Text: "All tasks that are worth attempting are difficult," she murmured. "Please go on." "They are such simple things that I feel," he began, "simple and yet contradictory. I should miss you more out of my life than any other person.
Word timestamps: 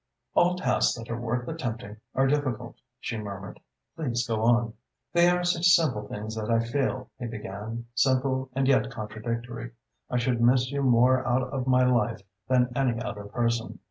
"All 0.33 0.55
tasks 0.55 0.97
that 0.97 1.11
are 1.11 1.21
worth 1.21 1.47
attempting 1.47 1.97
are 2.15 2.25
difficult," 2.25 2.77
she 2.99 3.19
murmured. 3.19 3.59
"Please 3.95 4.25
go 4.27 4.41
on." 4.41 4.73
"They 5.13 5.29
are 5.29 5.43
such 5.43 5.67
simple 5.67 6.07
things 6.07 6.33
that 6.33 6.49
I 6.49 6.59
feel," 6.65 7.11
he 7.19 7.27
began, 7.27 7.85
"simple 7.93 8.49
and 8.55 8.67
yet 8.67 8.89
contradictory. 8.89 9.73
I 10.09 10.17
should 10.17 10.41
miss 10.41 10.71
you 10.71 10.81
more 10.81 11.23
out 11.27 11.43
of 11.43 11.67
my 11.67 11.85
life 11.85 12.23
than 12.47 12.71
any 12.75 12.99
other 12.99 13.25
person. 13.25 13.77